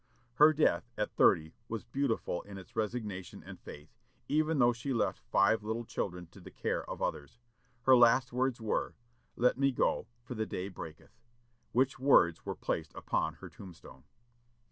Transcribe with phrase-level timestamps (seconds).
[0.33, 3.91] Her death, at thirty, was beautiful in its resignation and faith,
[4.27, 7.37] even though she left five little children to the care of others.
[7.83, 8.95] Her last words were,
[9.35, 11.19] "Let me go, for the day breaketh,"
[11.71, 14.05] which words were placed upon her tombstone.